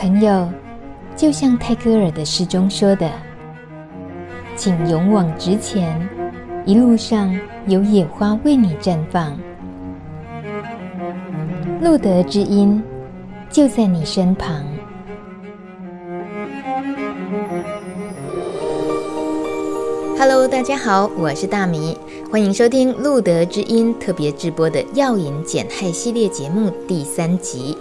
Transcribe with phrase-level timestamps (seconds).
[0.00, 0.48] 朋友，
[1.14, 3.06] 就像泰戈尔的诗中说的
[4.56, 6.08] ：“请勇往直前，
[6.64, 9.38] 一路上有野花为你绽放。”
[11.82, 12.82] 路德之音
[13.50, 14.64] 就在你身旁。
[20.18, 21.98] Hello，大家好，我是大米，
[22.32, 27.76] 欢迎收听路德之音特别直播的药瘾减害系列节目第三集。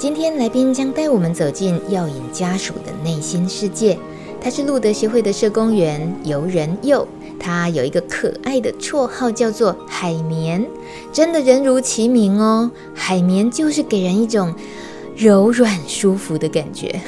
[0.00, 3.98] 今天来宾将带我们走进药瘾家属的内心世界。
[4.40, 7.06] 他是路德协会的社工员游仁佑，
[7.38, 10.66] 他有一个可爱的绰号叫做海绵，
[11.12, 14.54] 真的人如其名哦，海绵就是给人一种。
[15.16, 16.98] 柔软舒服的感觉，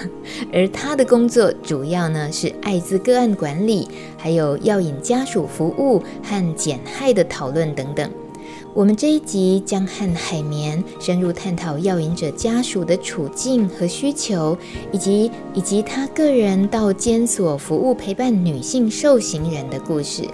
[0.52, 8.10] 而他的工作主要呢是艾滋个案管理，还有药瘾家属服务和减害的讨论等等。
[8.74, 14.56] 我们这一集将和海绵深入探讨药瘾者家属的处境和需求，
[14.90, 20.26] 以及以及他个人到监所服务陪伴女性受刑人的故事。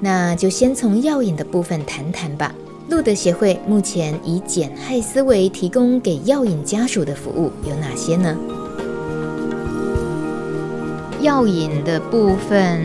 [0.00, 2.52] 那就先从药瘾的部分谈谈吧。
[2.88, 8.36] 路德协会目前以减害思维提供给药瘾家属的服务有哪些呢？
[11.20, 12.84] 药瘾的部分，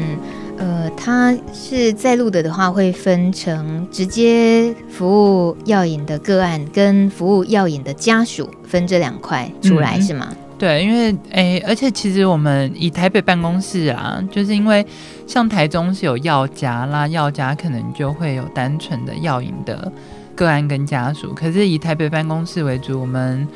[0.58, 10.36] 呃，它是在录的的话会分成直接服务药瘾的个案跟服务药瘾的家属，分这两块出来，嗯、是吗？
[10.58, 14.84] 对，因为诶、欸，而且其实我们以台北办公室啊，就是因为
[15.28, 19.92] 像台中是有药家啦，药家可能就会有单纯的药瘾的
[20.36, 23.48] 个案跟家属，可是以台北办公室为主，我们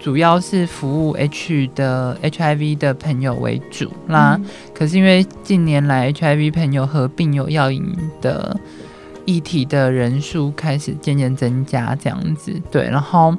[0.00, 4.36] 主要是服务 H 的 HIV 的朋友为主啦。
[4.42, 7.84] 嗯、可是因为近年来 HIV 朋友合并有药瘾
[8.20, 8.58] 的
[9.26, 13.36] 议题的人数开始渐渐增加，这样子对，然后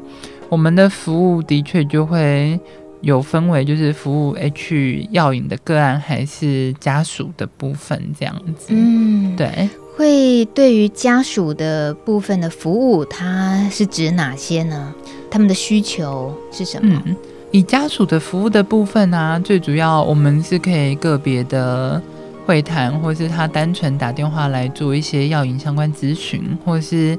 [0.47, 2.57] 我们的服务的确就会。
[3.01, 14.93] 有分为就是服务 H 药瘾的个案还是家属的部分这样子，嗯，对，会对于家属的部分的服务，它是指哪些呢？
[15.31, 17.01] 他们的需求是什么？
[17.07, 17.15] 嗯，
[17.49, 21.99] 以家属的服务的部分呢，啊，最主要我们是可以个别的
[22.45, 27.17] 会谈，或是他单纯打电话来做一些药引相关咨询，或是。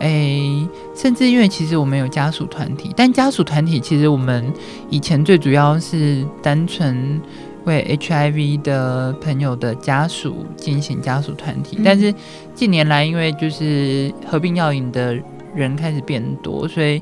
[0.00, 4.44] 诶、欸，甚至因为其实我们有家属团体，但家属团体其实我们
[4.90, 7.22] 以前最主要是单纯
[7.64, 12.12] 为 HIV 的朋友的家属进行家属团体，嗯、但是
[12.56, 15.16] 近年来因为就是合并药瘾的
[15.54, 17.00] 人开始变多，所以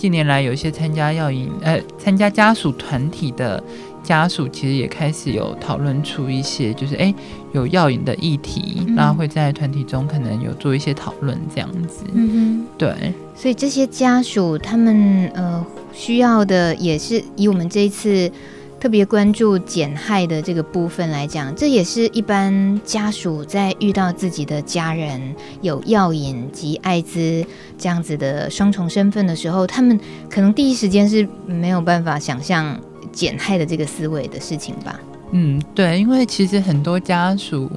[0.00, 3.62] 近年来有一些参加药引呃参加家属团体的。
[4.02, 7.14] 家属其实也开始有讨论出一些，就是哎，
[7.52, 12.02] 有药引的议题，然后会在团体中可能有做一些讨论这样子。
[12.14, 13.12] 嗯哼，对。
[13.36, 18.32] 所以这些家属他们呃需要的也是以我们这一次
[18.80, 25.20] 特别关注减害的这个部分来讲，这也是一般家属在遇到自己的家人
[25.60, 27.44] 有药瘾及艾滋
[27.78, 32.78] 这样子的双重身份的时候，他们可能第一时间是没有办法想象。
[33.12, 35.00] 减害的这个思维的事情吧。
[35.32, 37.68] 嗯，对，因为其实很多家属，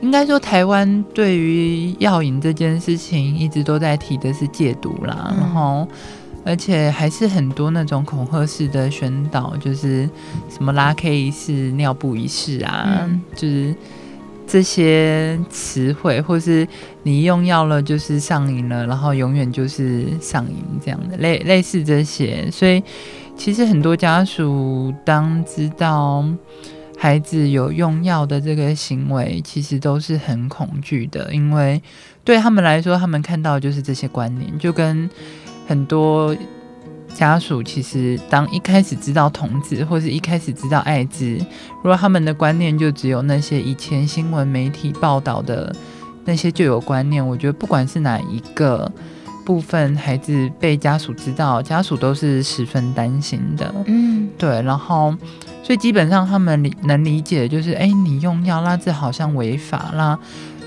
[0.00, 5.88] 应该说台湾对于药瘾这件事情一直都在提的是戒毒啦，嗯、然后
[6.44, 10.08] 而且还是很多那种恐吓式的宣导，就是
[10.48, 13.74] 什么拉 K 一式、尿布一式啊，嗯、就是
[14.46, 16.66] 这些词汇，或是
[17.02, 22.82] 你用药了就是上瘾了，然后永远就是上瘾这样的类类似这些，所以。
[23.36, 26.24] 其实很多家属当知道
[26.96, 31.82] 孩子有用药的这个行为，其实都是很恐惧的，因为
[32.22, 35.10] 对他们来说，他们看到就是这些观念，就跟
[35.66, 36.36] 很多
[37.14, 41.36] 家属其实当一开始知道同志，或是一开始知道艾滋，
[41.82, 45.74] 如果他们的观念就只有那些以前新闻媒体报道的
[46.24, 48.90] 那些旧有观念，我觉得不管是哪一个。
[49.46, 53.74] 部分孩子被家属知道，家属都是十分担心的。
[53.84, 55.14] 嗯，对，然后
[55.62, 60.18] 所以基本上他们理能理解，就是哎，你用药，那这好像违法啦。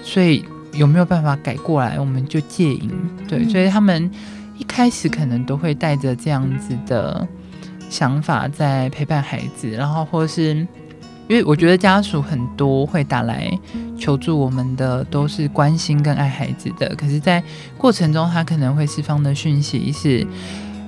[0.04, 2.00] 所以有没有办法改过来？
[2.00, 2.92] 我们就戒瘾。
[3.28, 4.12] 对，所以他们
[4.58, 7.28] 一开始可能都会带着这样子的
[7.90, 10.68] 想法在陪伴孩子，然后或是。
[11.30, 13.52] 因为我觉得家属很多会打来
[14.00, 16.96] 求助我们的，都是关心跟爱孩子的。
[16.96, 17.44] 可是，在
[17.78, 20.26] 过程中，他可能会释放的讯息是：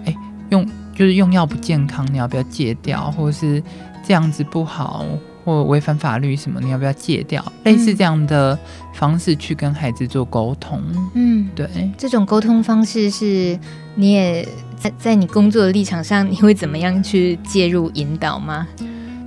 [0.06, 0.16] 哎，
[0.50, 0.66] 用
[0.96, 3.12] 就是用药不健康，你要不要戒掉？
[3.12, 3.62] 或是
[4.02, 5.06] 这样子不好，
[5.50, 7.44] 或违反法律什么，你要不要戒掉？
[7.64, 8.58] 类似这样的
[8.94, 10.80] 方式去跟孩子做沟通。
[11.16, 11.68] 嗯，对，
[11.98, 13.58] 这种沟通方式是
[13.96, 14.48] 你也
[14.78, 18.68] 在在你工作的立场上，你会怎么样去介入引导吗？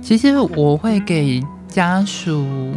[0.01, 2.73] 其实我会给家属，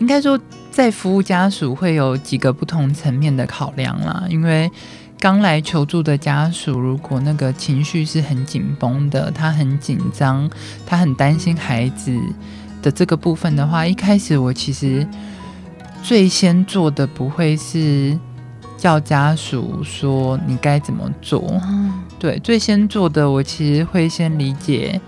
[0.00, 0.36] 应该说
[0.72, 4.68] 在服务家属会有几个不同层面的考量啦，因为。
[5.22, 10.48] 刚来求助的家属，如果那个情绪是很紧绷的，他很紧张，
[10.86, 12.18] 他很担心孩子
[12.82, 15.06] 的这个部分的话，一开始我其实
[16.02, 18.18] 最先做的不会是
[18.76, 21.60] 叫家属说你该怎么做，
[22.18, 25.00] 对，最先做的我其实会先理解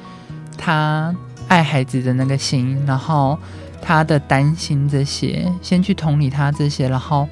[0.56, 1.14] 他
[1.48, 3.38] 爱孩子的那个心，然后
[3.80, 7.28] 他的担心这些，先去同理他这些，然后。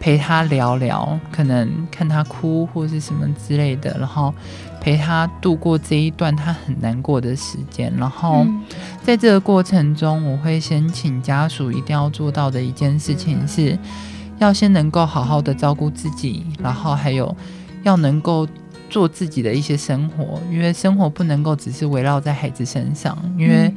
[0.00, 4.34] 陪他聊聊，可能看他哭或是什么之类的，然后
[4.84, 7.90] 陪他度过这一段他很难过的时间。
[7.96, 8.46] 然后
[9.02, 13.78] 在这个过程中，我会先请家属一定要做到的一件事情是，
[14.36, 17.34] 要先能够好好的照顾自己，然后还有
[17.82, 18.46] 要能够
[18.90, 23.72] 做自己的一些生活，因为生活不能够只是围绕在孩子身上，因为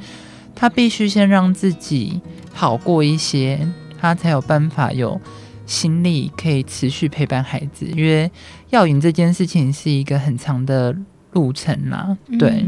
[0.54, 2.19] 他必须先让自己
[2.54, 3.65] 好过一些，
[3.98, 5.21] 他才有办法有。
[5.68, 8.31] 心力可以持续陪伴孩子，因为
[8.72, 10.96] 药瘾这件事情是一个很长的
[11.34, 12.18] 路程啦。
[12.28, 12.68] 嗯、对，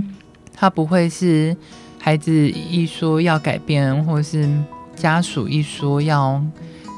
[0.53, 1.55] 他不会是
[1.97, 4.47] 孩子一说要改变，或是
[4.95, 6.43] 家属一说要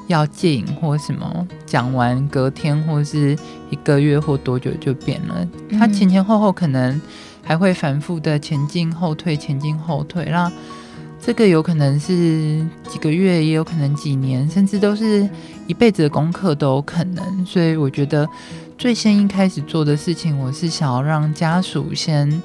[0.07, 3.38] 要戒瘾或什么，讲完隔天或是
[3.69, 5.48] 一个月或多久就变了。
[5.71, 7.00] 他前前后后可能
[7.44, 10.51] 还会反复的前进后退，前进后退，那
[11.21, 15.29] 这个有可能是几个月，也有可能几年，甚至都是。
[15.68, 18.27] 一辈子的功课都有可能，所以我觉得
[18.77, 22.41] 最先一开始做的事情，我是想要让家属先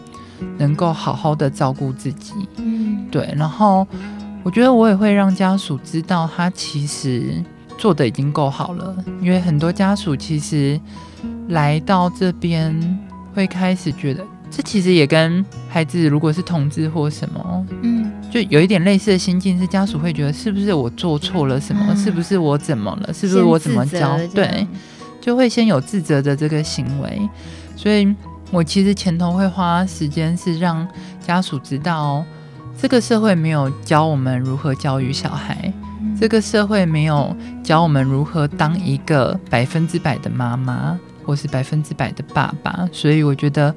[0.59, 3.35] 能够好好的照顾自己，嗯，对。
[3.37, 3.85] 然后
[4.45, 7.43] 我觉得我也会让家属知道，他其实
[7.77, 10.81] 做的已经够好了，因为很多家属其实
[11.49, 12.73] 来到这边
[13.35, 14.23] 会开始觉得。
[14.49, 18.06] 这其实也跟孩子如果是同志或什么，嗯，
[18.37, 21.87] 就有一点类似的心境，是家属会觉得是不是我做错了什么？
[21.89, 23.15] 嗯、是不是我怎么了？
[23.15, 24.19] 是不是我怎么教？
[24.35, 24.67] 对，
[25.23, 27.19] 就会先有自责的这个行为。
[27.77, 28.15] 所以
[28.51, 30.87] 我其实前头会花时间是让
[31.27, 32.23] 家属知道，
[32.79, 35.73] 这个社会没有教我们如何教育小孩，
[36.03, 37.35] 嗯、这个社会没有
[37.65, 42.87] 教我们如何当一个百分之百的妈妈，或是百分之百的爸爸。
[42.93, 43.75] 所以我觉得。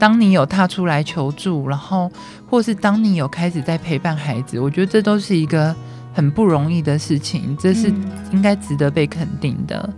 [0.00, 2.10] 当你有踏出来求助，然后
[2.48, 5.76] 或是当你有开始在陪伴孩子，我觉得这都是一个
[6.14, 7.92] 很不容易的事情，这是
[8.32, 9.92] 应该值得被肯定的。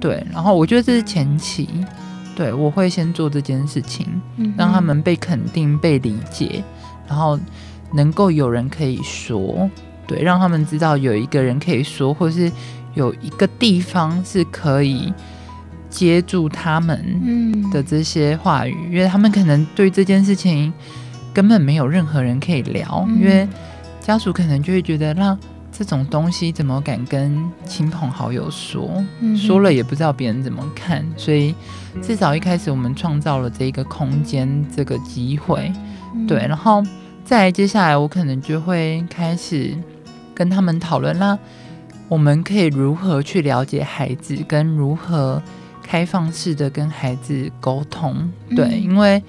[0.00, 1.68] 对，然后我觉得这是前期，
[2.34, 4.06] 对，我会先做这件事情，
[4.56, 6.64] 让他们被肯定、被理解，
[7.06, 7.38] 然后
[7.92, 9.68] 能够有人可以说，
[10.06, 12.50] 对，让他们知道有一个人可以说，或是
[12.94, 15.12] 有一个地方是可以。
[15.92, 20.72] 接住他们的这些话语，因为他们可能对这件事情
[21.34, 23.46] 根本没有任何人可以聊，因为
[24.00, 25.38] 家属可能就会觉得，那
[25.70, 29.04] 这种东西怎么敢跟亲朋好友说？
[29.36, 31.54] 说了也不知道别人怎么看，所以
[32.00, 35.70] 至少一开始我们创造了这个空间，这个机会，
[36.26, 36.82] 对，然后
[37.22, 39.76] 再接下来我可能就会开始
[40.34, 41.38] 跟他们讨论，那
[42.08, 45.42] 我们可以如何去了解孩子，跟如何。
[45.92, 49.22] 开放式的跟孩子沟通，对，嗯、因为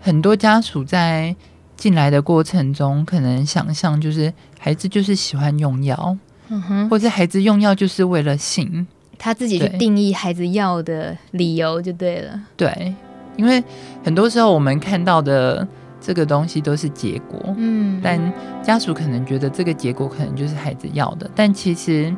[0.00, 1.32] 很多家属在
[1.76, 6.16] 进来的过程中，可能想象就是孩子就是喜欢用药，
[6.48, 8.84] 嗯哼，或者孩子用药就是为了性，
[9.16, 12.40] 他自己去定义孩子要的理由就对了。
[12.56, 12.92] 对，
[13.36, 13.62] 因为
[14.02, 15.64] 很多时候我们看到的
[16.00, 18.20] 这个东西都是结果，嗯，但
[18.64, 22.12] 家属可能觉得这个结果可能就是孩子要的，但其实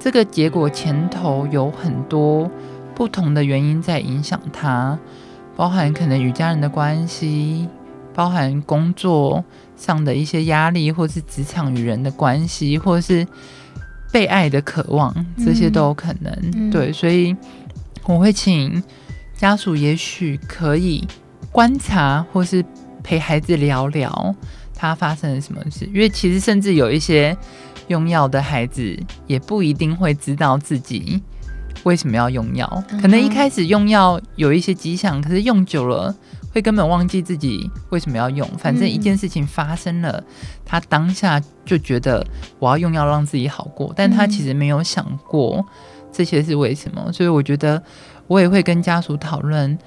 [0.00, 2.50] 这个结果前头有很多。
[2.94, 4.98] 不同的原因在影响他，
[5.56, 7.68] 包含可能与家人的关系，
[8.14, 9.44] 包含工作
[9.76, 13.26] 上的一些压力，或是职场与人的关系，或是
[14.12, 16.32] 被爱的渴望，这些都有可能。
[16.54, 17.36] 嗯、对，所以
[18.04, 18.82] 我会请
[19.36, 21.06] 家属，也许可以
[21.50, 22.64] 观察，或是
[23.02, 24.34] 陪孩子聊聊
[24.72, 27.36] 他发生了什么事，因为其实甚至有一些
[27.88, 28.96] 用药的孩子，
[29.26, 31.20] 也不一定会知道自己。
[31.84, 32.84] 为什么要用药？
[33.00, 36.14] 可能一开始用药有一些迹象，可是用久了
[36.52, 38.48] 会根本忘记自己为什么要用。
[38.58, 40.22] 反正一件事情发生了，
[40.64, 42.26] 他当下就觉得
[42.58, 45.64] 我要用药让自己好过，但他其实没有想过
[46.12, 47.12] 这些是为什么。
[47.12, 47.82] 所以我觉得
[48.26, 49.78] 我也会跟家属讨论，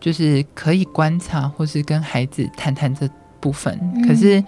[0.00, 3.08] 就是可以观察或是跟孩子谈谈这
[3.40, 3.78] 部分。
[4.06, 4.42] 可是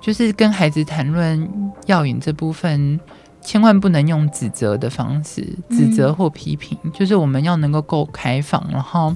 [0.00, 1.48] 就是跟孩子谈论
[1.86, 2.98] 药瘾这部分，
[3.42, 9.14] 千万不能用指责的方式，指责或批评，嗯、就是我们要能够够开放，然后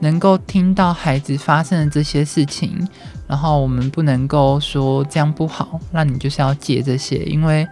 [0.00, 2.86] 能够听到孩子发生的这些事情，
[3.26, 7.66] 然后我们不能够说这样不好，那你就是要戒这些，因为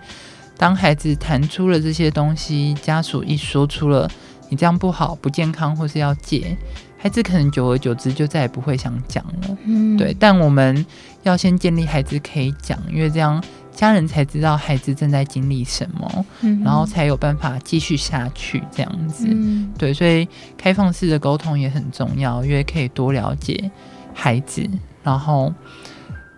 [0.57, 4.09] 当孩子谈出了这些东西，家属一说出了
[4.49, 6.57] 你这样不好、不健康，或是要戒。
[6.97, 10.17] 孩子可能久而久之就再也不会想讲了，嗯，对。
[10.19, 10.87] 但我们
[11.23, 13.43] 要先建立孩子可以讲，因为这样
[13.75, 19.93] 家人才知道孩子正在经历什么，嗯，然后才有办法继续下去这样子，嗯，对。
[19.93, 20.27] 所以
[20.57, 23.71] 开放式的沟通也很重要，因为可以多了解
[24.15, 24.65] 孩子，
[25.03, 25.53] 然后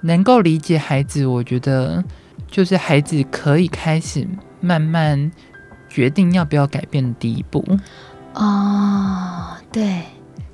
[0.00, 2.02] 能够理解孩子，我觉得
[2.50, 4.26] 就是孩子可以开始
[4.60, 5.30] 慢慢
[5.88, 7.62] 决定要不要改变的第一步。
[8.34, 10.02] 哦，对。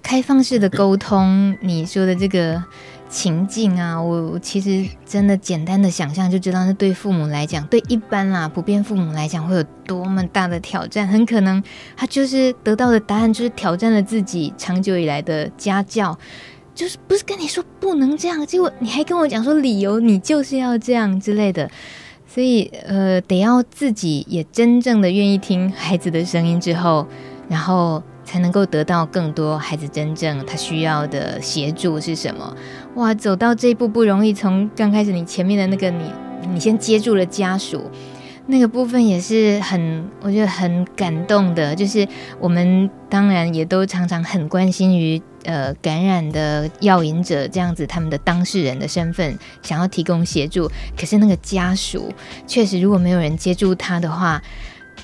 [0.02, 2.62] 开放式的沟通，你说的这个
[3.12, 11.06] 情境啊，我其实真的简单的想象就知道，那对父母来讲，对一般啦普遍父母来讲，会有多么大的挑战。
[11.06, 11.62] 很可能
[11.94, 16.18] 他就是得到的答案，就是挑战了自己长久以来的家教，
[16.74, 21.70] 就是不是跟你说不能这样，结果你还跟我讲说理由，你就是要这样之类的。
[22.26, 27.06] 所以呃，得要自己也真正的愿意听孩子的声音之后，
[27.50, 28.02] 然后。
[28.24, 32.56] 才能够得到更多孩子真正他需要的协助是什么？
[32.94, 34.34] 哇，走到这一步不容易。
[34.34, 36.12] 从刚开始你前面的那个你，
[36.52, 37.90] 你先接住了家属
[38.46, 41.74] 那个部分也是很，我觉得很感动的。
[41.74, 42.06] 就是
[42.38, 50.70] 我们当然也都常常很关心于呃感染的药瘾者这样子他们的当事人的身份，想要提供协助。
[50.94, 52.12] 可是那个家属
[52.46, 54.42] 确实如果没有人接住他的话。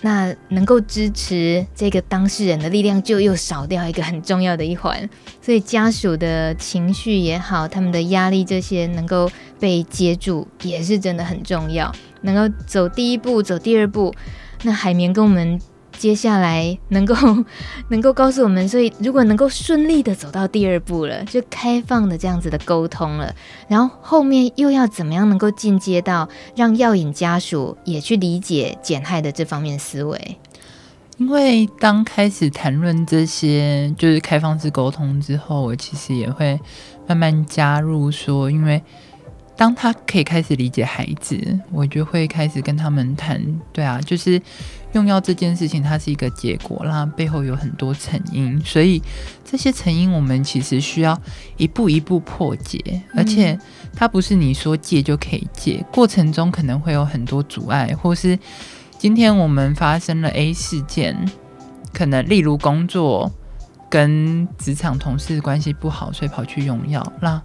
[0.01, 5.09] 那能够支持这个当事人的力量，就又少掉一个很重要的一环。
[5.41, 11.95] 所以家属的情绪也好，他们的压力这些能够被接住，也是真的很重要。
[12.23, 14.15] 能够走第一步，走第二步，
[14.63, 15.61] 那海绵跟我们。
[15.99, 17.15] 接下来能够
[17.91, 23.35] 能够告诉我们，所以如果能够顺利的走到第二步了，就开放的这样子的沟通了，
[23.67, 30.39] 然后后面又要怎么样能够进阶到让药瘾家属也去理解减害的这方面思维？
[31.19, 36.59] 因为当开始谈论这些就是开放式沟通之后，我其实也会
[37.07, 38.81] 慢慢加入说，因为。
[39.59, 41.37] 当他可以开始理解孩子，
[41.73, 43.43] 我就会开始跟他们谈。
[43.73, 44.41] 对啊，就是
[44.93, 49.03] 用药这件事情，它是一个结果，那背后有很多成因，所以
[49.45, 51.21] 这些成因我们其实需要
[51.57, 53.03] 一步一步破解。
[53.15, 53.59] 而且
[53.95, 58.39] 它不是你说戒就可以戒，过程中可能会有很多阻碍，或是
[58.99, 61.17] 今天我们发生了 A 事件，
[61.93, 63.33] 可能例如工作
[63.91, 67.41] 跟职场同事关系不好，所以跑去用药，那。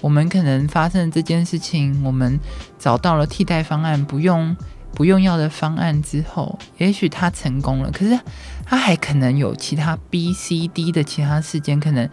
[0.00, 2.38] 我们可能发生这件事情，我们
[2.78, 4.56] 找到了替代方案，不用
[4.94, 7.90] 不用药的方案之后，也许他成功了。
[7.90, 8.18] 可是
[8.64, 12.08] 他还可能有其他 B、C、D 的其他事件，可能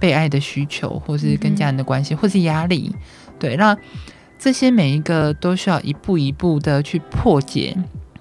[0.00, 2.94] 被爱的需求，或是跟家人的关系，或是压力。
[3.38, 3.76] 对，那
[4.38, 7.76] 这些每一个都需要一步一步的去破解，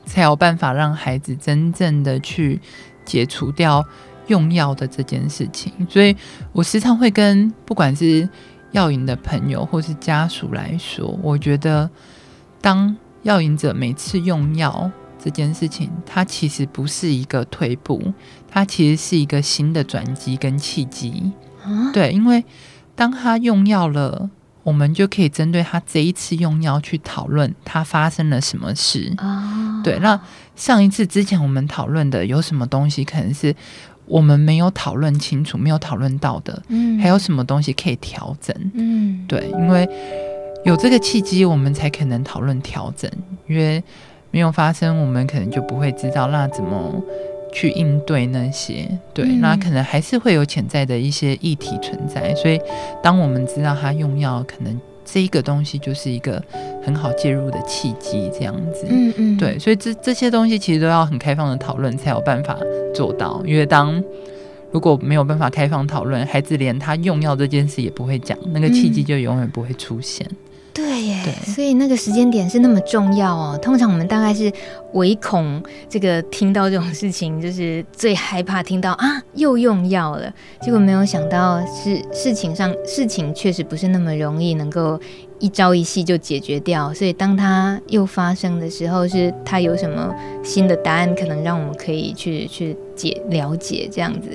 [0.05, 2.59] 才有办法让孩子真正的去
[3.05, 3.83] 解除掉
[4.27, 5.71] 用药的这件事情。
[5.89, 6.15] 所以
[6.51, 8.27] 我时常会跟不管是
[8.71, 11.89] 药瘾的朋友或是家属来说，我觉得，
[12.61, 14.89] 当药瘾者每次用药
[15.23, 18.01] 这件事情，它其实不是一个退步，
[18.49, 21.31] 它其实是一个新的转机跟契机。
[21.63, 22.43] 啊、对，因为
[22.95, 24.29] 当他用药了，
[24.63, 29.13] 我们就可以针对他这一次用药去讨论他发生了什么事。
[29.17, 30.19] 啊、对，那
[30.55, 33.55] 上一次之前我们讨论的有什么东西，可能是。
[34.07, 38.53] 我们没有讨论清楚，没有讨论到的，嗯，还有什么东西可以调整？
[38.73, 39.87] 嗯，对，因为
[40.63, 43.09] 有这个契机，我们才可能讨论调整。
[43.47, 43.83] 因为
[44.29, 47.01] 没有发生，我们可能就不会知道那怎么
[47.51, 48.87] 去应对那些。
[49.13, 52.33] 对，嗯，那可能还是会有潜在的一些议题存在。
[52.35, 52.59] 所以，
[53.01, 54.79] 当我们知道他用药，可能。
[55.03, 56.41] 这一个东西就是一个
[56.81, 62.57] 很好介入的契机，这样子，嗯嗯，对，所以这这些东西其实都要很开放的讨论才有办法
[62.93, 64.01] 做到，因为当
[64.71, 70.25] 如果没有办法开放讨论，孩子连他用药这件事也不会讲，那个契机就永远不会出现。
[70.29, 70.37] 嗯
[71.01, 73.57] 对耶，所以那个时间点是那么重要哦。
[73.61, 74.51] 通常我们大概是
[74.93, 80.31] 唯恐这个听到这种事情，就是最害怕听到啊又用药了。
[80.61, 84.99] 结果没有想到是事情上事情确实不是那么容易能够
[85.39, 86.93] 一朝一夕就解决掉。
[86.93, 94.29] 所以当它又发生的时候，是它有什么新的答案，可能让我们可以去去解了解这样子。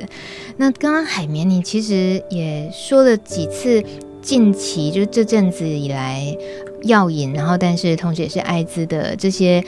[0.56, 3.82] 那刚刚海绵你其实也说了几次。
[4.26, 6.36] 近期就这阵子以来，
[6.82, 9.64] 药瘾，然后但是同时也是艾滋的这些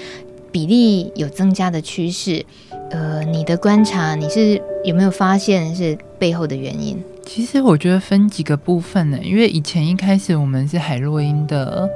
[0.51, 2.45] 比例有增加的趋势。
[2.91, 7.01] 呃，你的观察，你是有没有发现是背后的原因？
[7.25, 11.89] 其实我觉得分几个部分呢，因为以前一开始我们是海洛因的，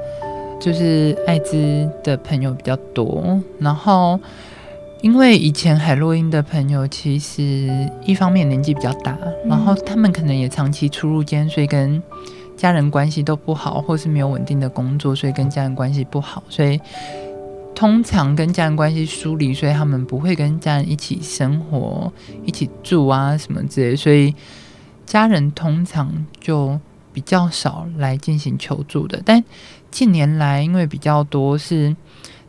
[0.57, 4.17] 就是艾滋的朋友比较多，然后
[5.01, 7.69] 因为以前海洛因的朋友其实
[8.05, 9.17] 一方面年纪比较大，
[9.49, 12.01] 然后他们可能也长期出入监，所以跟
[12.63, 16.79] 家人关系都不好，或是没有稳定的工作，所以跟家人关系不好，所以。
[17.75, 22.13] 通常跟家人关系疏离，所以他们不会跟家人一起生活、
[22.45, 24.33] 一起住啊什么之类，所以
[25.07, 26.79] 家人通常就
[27.11, 29.19] 比较少来进行求助的。
[29.25, 29.43] 但
[29.89, 31.93] 近年来，因为比较多是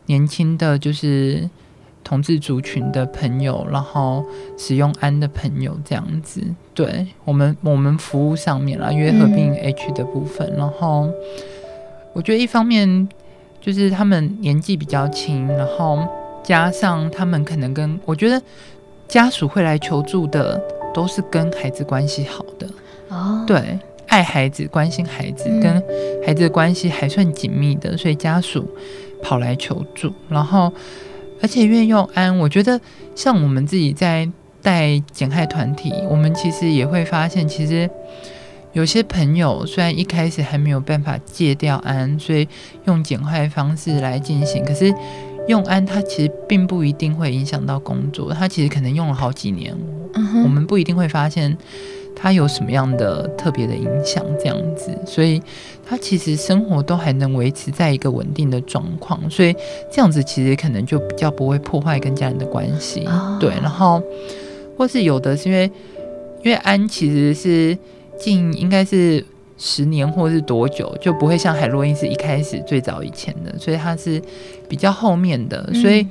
[0.05, 1.49] 年轻的，就是
[2.05, 4.23] 同志族群的朋友，然后
[4.57, 6.41] 使用安的朋友这样子，
[6.73, 11.09] 对我们我们服务上面啦，因为合并 H 的部分，嗯、然后
[12.13, 13.09] 我觉得一方面。
[13.61, 16.07] 就是他们年纪比较轻，然后
[16.43, 18.39] 加上他们可能跟我觉得
[19.07, 20.61] 家属会来求助的，
[20.93, 22.67] 都是跟孩子关系好的
[23.09, 25.81] 哦，对，爱孩子、关心孩子，跟
[26.23, 28.69] 孩子的关系还算紧密的，所以家属
[29.23, 30.13] 跑来求助。
[30.29, 30.71] 然后，
[31.45, 32.81] 而且愿用安，我觉得
[33.13, 34.27] 像我们自己在
[34.63, 37.87] 带减害团体，我们其实也会发现，其实。
[38.73, 42.45] 有些朋友虽然一开始还没有办法戒掉安，所以
[42.85, 44.93] 用减害方式来进行，可是
[45.47, 49.73] 用安它其实并不一定会影响到工作，它其实可能用了好几年，
[50.15, 51.55] 嗯，我们不一定会发现
[52.15, 55.41] 它有什么样的特别的影响这样子，所以
[55.85, 59.53] 他其实生活都还能维持在一个稳定的状况，所以
[59.91, 64.01] 这样子其实可能就比较不会破坏跟家人的关系，哦，对，然后
[64.77, 65.69] 或是有的是因为
[66.43, 67.77] 因为安其实是。
[68.17, 69.21] 近应该是
[69.57, 74.21] 十年或是多久，就不会像海洛因是一开始最早以前的，所以它是
[74.69, 76.07] 比较后面的，所以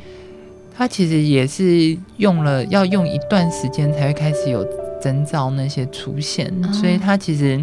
[0.77, 4.63] 它其实也是用了要用一段时间才会开始有
[5.05, 7.63] 征兆那些出现，所以他其实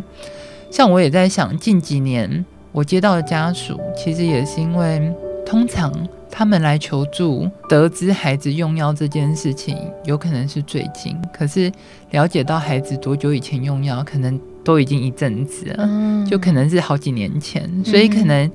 [0.70, 5.12] 像我也在想，近几年我接到的家属，其实也是因为
[5.44, 5.92] 通常。
[6.34, 11.14] 他们来求助，得知孩子用药这件事情，有可能是最近。
[11.34, 11.70] 可是
[12.12, 17.70] 了解到孩子多久以前用药，可能都已经一阵子了，嗯、就可能是好几年前。
[17.84, 18.50] 所以可能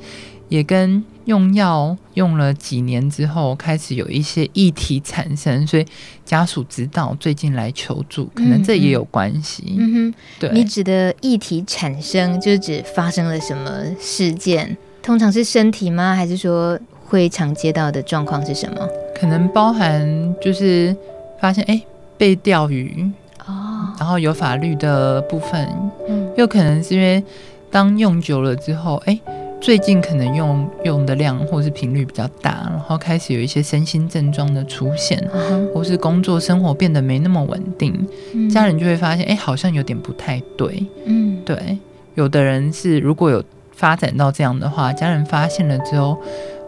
[0.49, 5.85] 也跟用药用了几年之后，开始有一些议题产生，所以
[6.25, 9.77] 家属知道最近来求助，可能这也有关系。
[9.79, 10.51] 嗯哼，对。
[10.53, 14.77] 你指的议题产生，就是指发生了什么事件？
[15.03, 16.15] 通常是身体吗？
[16.15, 16.79] 还是说？
[17.09, 18.89] 会常接到的状况是什么？
[19.15, 20.93] 可能包含就是
[21.41, 21.81] 发现哎
[22.19, 23.09] 被钓鱼
[23.47, 25.69] 哦，然后有法律的部分，
[26.09, 27.23] 嗯，又可能是因为
[27.71, 29.17] 当用久了之后，哎，
[29.61, 41.79] 最近可能用用的量或是频率比较大，然后开始有一些身心症状的出现，嗯，或是工作生活变得没那么稳定，嗯，家人就会发现哎好像有点不太对，嗯，对，
[42.15, 43.43] 有的人是如果有
[43.73, 46.17] 发展到这样的话，家人发现了之后。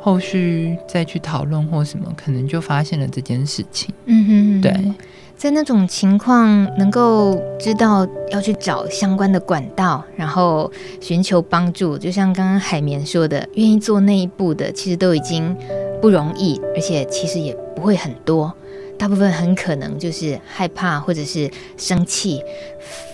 [0.01, 3.93] 后续再去讨论或什么，可能就发现了这件事情。
[4.07, 4.73] 嗯哼，对，
[5.39, 10.69] 在那种情况，能够知道要去找相关的管道，然后
[11.01, 11.97] 寻求帮助。
[11.97, 15.57] 就像刚刚海绵说的，愿意做那一步的，其实都已经
[16.03, 18.53] 不容易，而且其实也不会很多。
[18.99, 22.43] 大部分很可能就是害怕，或者是生气、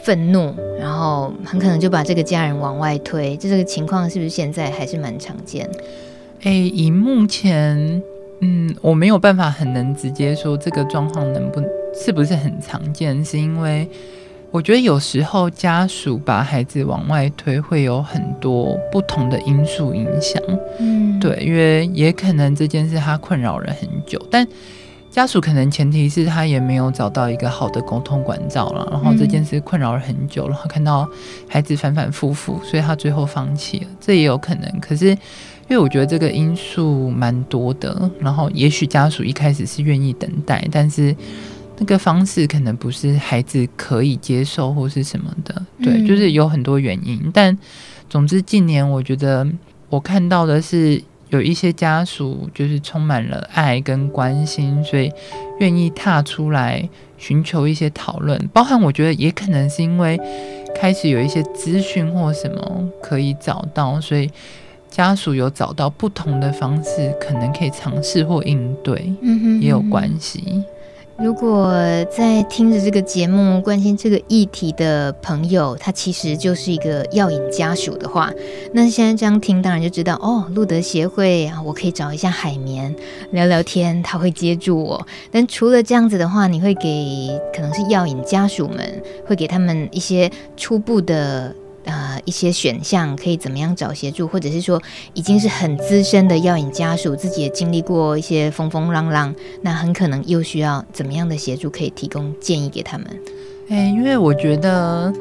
[0.02, 3.36] 愤怒，然后很可能就把这个家人往外推。
[3.36, 5.68] 这这个情况是不是现在还是蛮常见？
[6.44, 8.02] 诶，以目前，
[8.40, 13.88] 嗯，我没有办法很能直接说这个状况能不能是不是很常见，是因为
[14.50, 20.42] 我觉得有时候家属把孩子往外推，会有很多不同的因素影响。
[20.78, 24.46] 嗯，对，因为也可能这件事他困扰了很久，但
[25.10, 31.08] 家属可能前提是他也没有找到一个好的沟通管道了，然后这件事困扰了很久，然后看到
[31.48, 34.80] 孩子反反复复，所以他最后放弃了，这也有可能。
[34.80, 35.16] 可是。
[35.66, 41.16] 因为我觉得这个因素蛮多的，然后也许家属一开始是愿意等待，但是
[41.78, 47.30] 那个方式可能不是孩子可以接受或是什么的，对，就是有很多原因。
[47.32, 47.56] 但
[48.08, 49.46] 总之近年我觉得
[49.88, 55.10] 我看到的是有一些家属就是充满了爱跟关心，所以
[55.60, 60.20] 愿意踏出来寻求一些讨论，包含我觉得也可能是因为
[60.74, 64.30] 开始有一些资讯或什么可以找到，所以。
[64.90, 70.62] 家属有找到不同的方式，可能可以尝试或应对，嗯哼，也有关系。
[71.16, 71.72] 如果
[72.06, 78.32] 在听着这个节目、关心这个议题的朋友，他其实就是一个药瘾家属的话，
[78.72, 82.94] 那现在这样听，当然就知道哦，路德协会啊，我可以找一下海绵
[83.30, 85.06] 聊聊天，他会接住我。
[85.30, 91.54] 但除了这样子的话，你会给可能是药瘾家属们，会给他们一些初步的。
[91.84, 103.06] 呃，一些选项可以怎么样找协助，或者是说已经是很资深的药瘾家属，自己也经历过一些风风浪浪，那很可能又需要怎么样的协助可以提供建议给他们？
[103.68, 105.12] 哎、欸，因为我觉得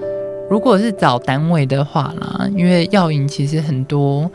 [0.50, 4.32] 如果是找单位的话啦，因为药瘾其实很多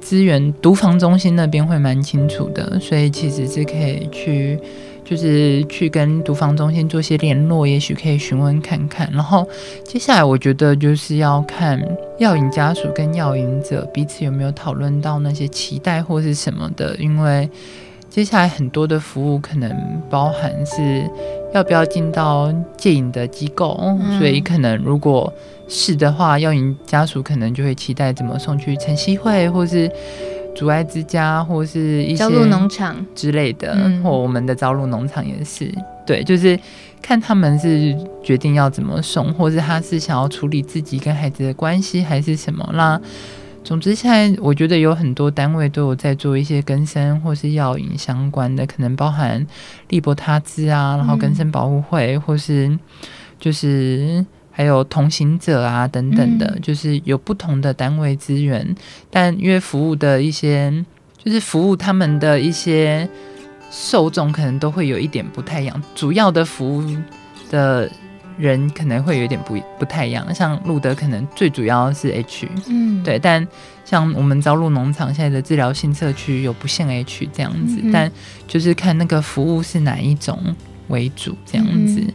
[0.00, 4.58] 资源，毒防中心那边会蛮清楚的，所以其实是可以去。
[5.10, 9.10] 就是去跟毒防中心做些联络，也许可以询问看看。
[9.12, 9.44] 然后
[9.82, 11.84] 接下来，我觉得就是要看
[12.20, 16.94] 药瘾家属跟药瘾者彼此有没有讨论到那些期待或是什么的。
[16.94, 17.50] 因为
[18.08, 21.02] 接下来很多的服务可能包含是
[21.52, 25.32] 要不要进到戒瘾的机构，嗯、所以可能如果
[25.66, 29.90] 是的话，药瘾家属可能就会期待怎么送去晨曦会或是。
[30.54, 35.72] 阻碍之家，或是一些朝露农场之类的，嗯、或我们的朝露农场也是，
[36.06, 36.58] 对，就是
[37.00, 42.68] 看他们是决定要怎么送，或是他是想要处理自己跟孩子的关系，还是什么。
[42.72, 43.00] 啦
[43.62, 49.46] 总之，现在我觉得有很多单位都有在做一些更生或是药引相关的，可能包含
[49.88, 52.78] 利伯他兹啊，然后更生保护会，嗯、或是
[53.38, 54.24] 就是。
[54.60, 58.76] 还有同行者啊等等的，嗯、就是有不同的单位资源，
[59.08, 60.70] 但因为服务的一些，
[61.16, 63.08] 就是服务他们的一些
[63.70, 65.82] 受众，可能都会有一点不太一样。
[65.94, 66.84] 主要的服务
[67.48, 67.90] 的
[68.36, 73.18] 人可能会有点不不太一样，像路德可能最主要是 H，嗯，对。
[73.18, 73.48] 但
[73.86, 78.12] 像我们朝露农场现在的治疗性社区有不限 H 这样子，但
[78.46, 80.54] 就是看那个服务是哪一种
[80.88, 81.98] 为主这样子。
[82.06, 82.12] 嗯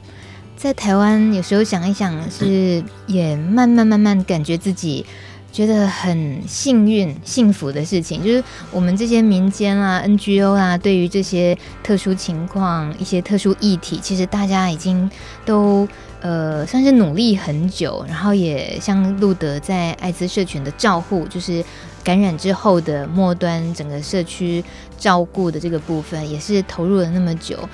[0.65, 5.05] 在台湾，有时候想一想，是也慢慢慢慢感觉自己
[5.51, 15.07] 觉得很幸运、幸福的事情，就是我们这些民间啊、NGO 啊，对于这些特殊情况、一些特殊议题，其实大家已经
[15.45, 15.87] 都
[16.19, 21.63] 呃算是努力很久，然后也像路德在艾滋社群的照护，就是
[22.03, 24.63] 感染之后的末端整个社区
[24.97, 27.69] 照顾的这个部分，也是投入了那么久。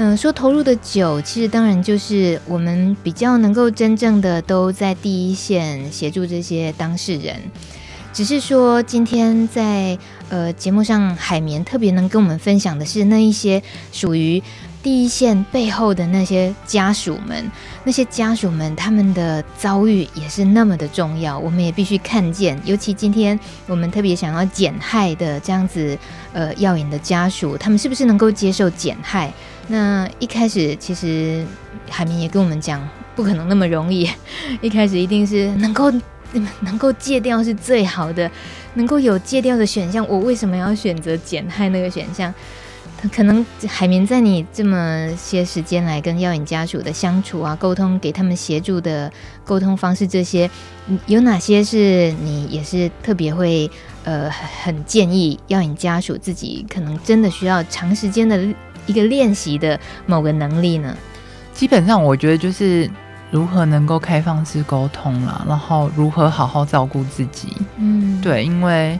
[0.00, 7.34] 嗯，说投入的久，其实当然就是我们比较能够真正的都在第一线协助这些当事人。
[8.12, 14.40] 只是说今天在呃节目上，海绵特别能跟我们分享的是那一些属于
[14.84, 17.50] 第一线背后的那些家属们，
[17.82, 22.56] 那些家属们他们的遭遇也是那么的重要，我们也必须看见。
[22.64, 25.98] 尤其今天我们特别想要减害的这样子
[26.32, 29.32] 呃药瘾的家属，他们是不是能够接受减害？
[29.70, 31.44] 那一开始，其实
[31.90, 32.80] 海绵也跟我们讲，
[33.14, 34.10] 不可能那么容易。
[34.62, 35.92] 一开始一定是能够
[36.60, 38.30] 能够戒掉是最好的，
[38.74, 40.06] 能够有戒掉的选项。
[40.08, 42.32] 我为什么要选择减害那个选项？
[43.12, 49.12] 可能海绵在你这么些时间来跟药瘾家属的相处啊、沟通，给他们协助的
[49.44, 50.50] 沟通方式，这些
[51.06, 53.70] 有哪些是你也是特别会
[54.02, 58.40] 呃很建议药瘾家属自己可能真的需要长时间的。
[58.88, 60.96] 一个练习的某个能力呢？
[61.54, 62.90] 基本上我觉得就是
[63.30, 67.56] 如何能够开放式沟通啦，然后如何好好照顾自己。
[67.76, 68.98] 嗯，对，因为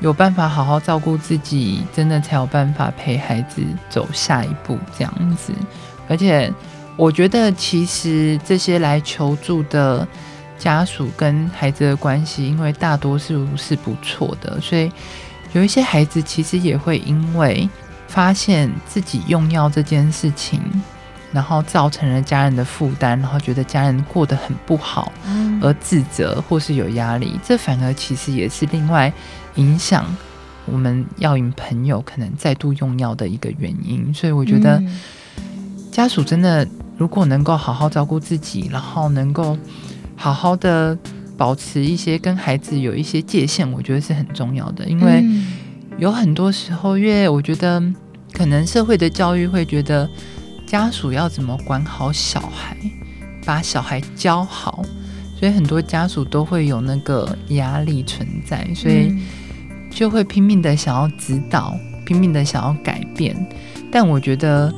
[0.00, 5.52] 有办法好好照顾自己，真的才有办法陪孩子走下一步这样子。
[6.08, 6.52] 而且
[6.96, 10.06] 我觉得，其实这些来求助的
[10.58, 14.90] 家属跟孩子的关系，因为大多数是不错的，所以
[15.52, 17.68] 有一些孩子其实也会因为。
[18.12, 20.60] 发现自己用药这件事情，
[21.32, 25.10] 然后造成了家人的负担，然后觉得家人过得很不好，
[25.62, 29.10] 而自责或是有压力，这反而其实也是另外
[29.54, 30.04] 影响
[30.66, 34.12] 我们药瘾朋友可能再度用药的一个原因。
[34.12, 34.82] 所以我觉得
[35.90, 39.56] 家属真的如果能够好好照顾自己，然后能够
[40.16, 40.96] 好好的
[41.38, 45.24] 保持一些跟孩子有一些界限，我觉得是很重要的，因为
[45.98, 47.82] 有很多时候，因为我觉得。
[48.34, 50.08] 可能社会的教育会觉得
[50.66, 52.74] 家属要怎么管好小孩，
[53.44, 54.82] 把小孩教好，
[55.38, 59.14] 所以很多家属都会有那个压力存在，所以
[59.90, 61.76] 就会拼命的想要指导，
[62.06, 63.36] 拼命的想要改变。
[63.90, 64.72] 但我觉得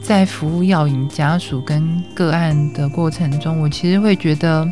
[0.00, 4.70] 在服务药瘾家属跟个案的过程中，我其实会觉得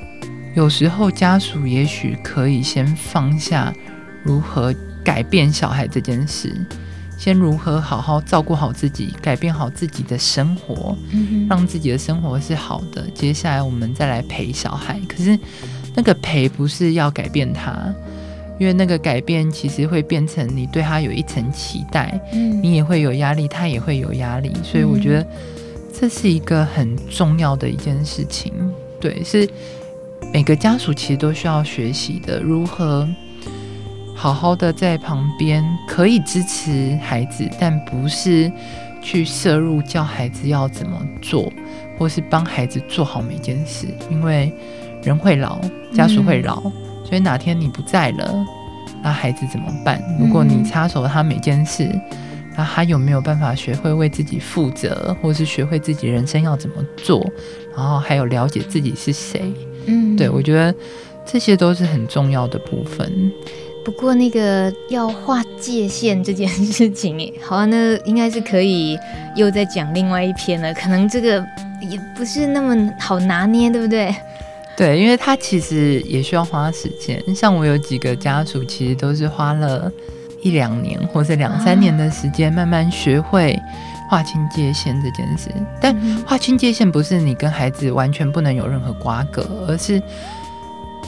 [0.55, 3.75] 有时候家属也许可以先放下
[4.23, 4.73] 如何
[5.05, 6.55] 改变小孩这件事。
[7.19, 13.07] 先如何好好照顾好自己，改变好自己的生活，嗯，让自己的生活是好的。
[13.15, 14.99] 接下来我们再来陪小孩。
[15.07, 15.39] 可是
[15.95, 17.95] 那个陪不是要改变他，
[18.59, 24.51] 因为那个改变其实会变成你对他有一层期待，嗯，你也会有压力，他也会有压力。
[24.65, 25.27] 所以我觉得
[25.93, 28.51] 这是一个很重要的一件事情。
[28.99, 29.47] 对，是
[30.33, 33.07] 每个家属其实都需要学习的，如何
[34.21, 38.53] 好好的在旁边可以支持孩子，但不是
[39.01, 41.51] 去摄入教孩子要怎么做，
[41.97, 43.87] 或是帮孩子做好每件事。
[44.11, 44.53] 因为
[45.03, 45.59] 人会老，
[45.95, 48.47] 家属会老，嗯、所以哪天你不在了，
[49.03, 50.03] 那孩子怎么办？
[50.19, 51.91] 如果你插手他每件事，
[52.59, 57.27] 那他有没有办法学会为自己负责，或是学会自己人生要怎么做？
[57.75, 59.51] 然后还有了解自己是谁？
[59.87, 60.75] 嗯，对，我觉得
[61.25, 63.33] 这些都是很重要的部分。
[63.91, 68.97] 不过那个要划界限这件事情， 好啊那应该是可以
[69.35, 70.73] 又再讲另外一篇了。
[70.73, 71.45] 可能这个
[71.81, 74.15] 也不是那么好拿捏，对不对？
[74.77, 77.21] 对，因为他其实也需要花时间。
[77.35, 79.91] 像我有几个家属，其实都是花了
[80.41, 83.61] 一两年或者两三年的时间，慢慢学会
[84.09, 85.51] 划清界限这件事。
[85.81, 85.93] 但
[86.25, 90.01] 划清界限不是你跟孩子完全不能有任何瓜葛，而是。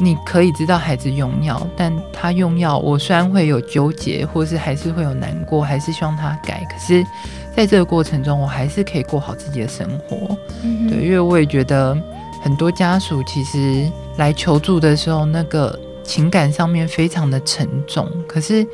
[0.02, 6.66] 你可以知道孩子用药，但他用药，我虽然会有纠结，或是还是会有难过，还是希望他改。
[6.68, 7.06] 可是，
[7.54, 10.36] 在这个过程中，我还是可以过好自己的生活。
[10.64, 11.96] 嗯、对，因为我也觉得
[12.42, 18.10] 很多家属其实来求助的时候，那个情感上面非常的沉重。
[18.26, 18.66] 可是，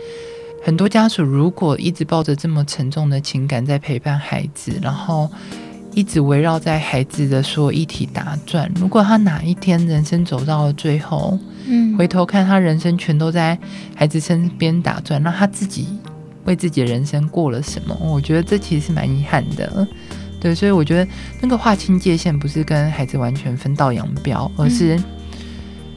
[0.62, 5.28] 很多家属如果一直抱着这么沉重的情感在陪伴孩子，然后。
[5.98, 8.70] 一直围绕在孩子的所有议题打转。
[8.76, 13.58] 如果他哪一天人生走到了最后，嗯，回头看他人生全都在
[13.96, 15.88] 孩子身边打转，那他自己
[16.44, 17.98] 为自己的人生过了什么？
[18.00, 19.88] 我觉得这其实是蛮遗憾的。
[20.40, 24.96] 对，所以我觉得那个划清界限不是跟孩子完全分道扬镳，而是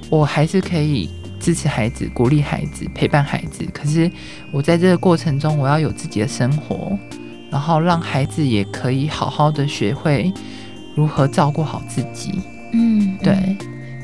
[0.10, 1.08] 我还是可以
[1.40, 3.64] 支持孩子、鼓励孩子、陪伴孩子。
[3.72, 4.12] 可是
[4.52, 6.98] 我在这个过程中，我要有自己的生活。
[7.52, 10.34] 然后让孩子也可以好好的学会
[10.96, 12.42] 如何照顾好自己。
[12.74, 13.58] 嗯，对。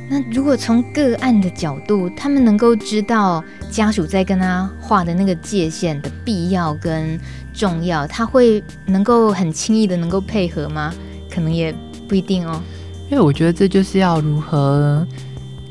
[0.09, 7.19] 那如果从个案的角度，他们能够知道家属在跟他画的那个界限的必要跟
[7.53, 10.93] 重要，他会能够很轻易的能够配合吗？
[11.29, 11.73] 可能也
[12.07, 12.61] 不一定哦。
[13.09, 15.05] 因为我觉得这就是要如何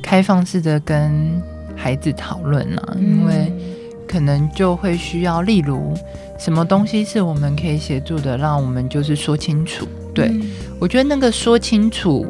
[0.03, 1.43] 开放式的跟
[1.75, 3.53] 孩子讨论了，嗯，因为
[4.09, 5.95] 可能就会需要，例如。
[6.39, 8.37] 什么东西是我们可以协助的？
[8.37, 9.87] 让我们就是说清楚。
[10.15, 10.43] 对，嗯，
[10.79, 12.27] 我觉得那个说清楚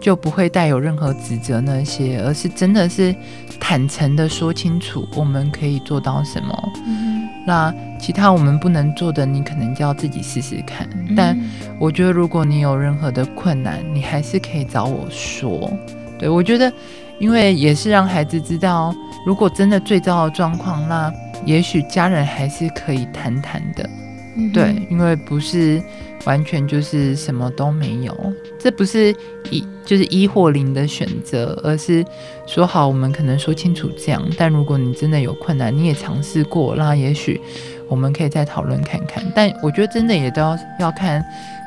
[0.00, 3.14] 就不会带有任何指责那些，而是真的是
[3.60, 6.72] 坦诚的说清楚我们可以做到什么。
[6.86, 10.88] 嗯，那其他我们不能做的，你可能就要自己试试看。
[10.94, 11.38] 嗯，但
[11.78, 15.70] 我觉得如果你有任何的困难，你还是可以找我说。
[16.18, 16.72] 对，我觉得，
[17.20, 18.94] 因为也是让孩子知道，
[19.24, 21.12] 如果真的最糟的状况，那。
[21.44, 23.88] 也许家人还是可以谈谈的，
[24.36, 25.82] 嗯，对，因为不是
[26.24, 28.14] 完全就是什么都没有，
[28.58, 29.14] 这不是
[29.50, 32.04] 一就是一或零的选择，而是
[32.46, 37.40] 说好我们可能说清楚这样，但如果你真的有困难，你也尝试过，那也许
[37.88, 39.24] 我们可以再讨论看看。
[39.34, 41.24] 但我觉得真的也都要要看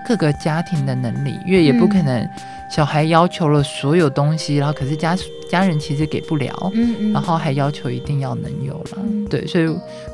[0.07, 2.27] 各个家庭的能力，因为也不可能
[2.69, 5.17] 小孩要求了所有东西，然后可是家。
[5.51, 9.67] 家人其实给不了，嗯嗯，然后还要求一定要能有了，嗯，对，所以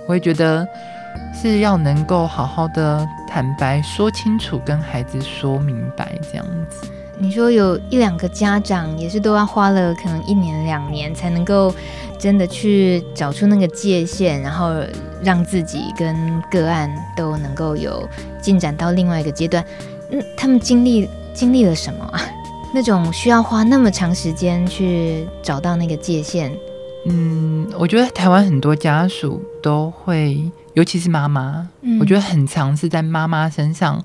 [0.07, 0.67] 我也觉得
[1.31, 6.87] 是要能够好好的坦白说清楚，跟孩子说明白这样子。
[7.19, 11.73] 你说有一两个家长也是都要花了可能一年两年才能够
[12.19, 14.73] 真的去找出那个界限，然后
[15.23, 18.07] 让自己跟个案都能够有
[18.41, 19.63] 进展到另外一个阶段。
[20.11, 22.21] 嗯，他们经历经历了什么啊？
[22.73, 26.51] 那种需要花那么长时间去找到那个界限，
[27.05, 34.03] 嗯，我觉得台湾很多家属都会，尤其是妈妈，嗯，我觉得很常是在妈妈身上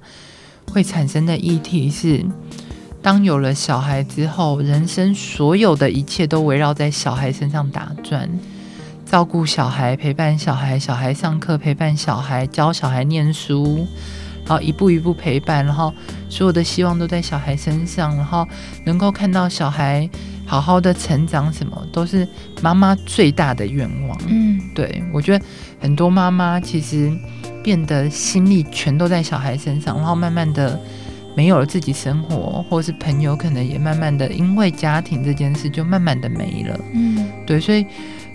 [0.73, 2.25] 会产生的议题是，
[3.03, 8.31] 当有了小孩之后，人生所有的一切都围绕在小孩身上打转，
[9.05, 13.87] 照顾小孩、陪伴小孩、小孩上课、陪伴小孩、教小孩念书。
[14.45, 15.95] 然后一步一步陪伴，然后
[16.29, 18.45] 所有的希望都在小孩身上，然后
[18.85, 20.11] 能够看到小孩
[20.45, 22.27] 好好的成长，什么都是
[22.61, 24.19] 妈妈最大的愿望。
[24.27, 25.45] 嗯，对，我觉得
[25.81, 27.17] 很多妈妈其实
[27.63, 30.79] 变得心力全都在小孩身上，然后慢慢的
[31.35, 36.79] 没有了自己生活，或是朋友可能也慢慢的因为家庭这件事就慢慢的没了。
[36.93, 37.87] 嗯，对，所以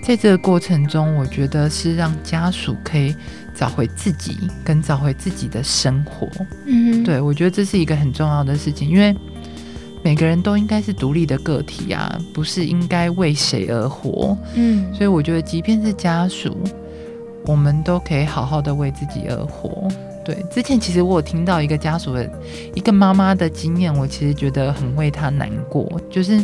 [0.01, 3.15] 在这个过程中，我觉得是让家属可以
[3.55, 6.27] 找回自己，跟找回自己的生活。
[6.65, 9.15] 嗯，对，我觉得这是一个很重要的事情，因为
[10.03, 14.37] 每个人都应该是独立的个体啊，不是应该为谁而活。
[14.55, 16.57] 嗯，所以我觉得，即便是家属，
[17.45, 19.87] 我们都可以好好的为自己而活。
[20.27, 22.29] 对，之前其实我有听到一个家属的
[22.75, 26.43] 一个妈妈的经验，我其实觉得很为她难过，就是